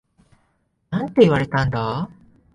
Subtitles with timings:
[0.89, 2.09] なんて言われたんだ？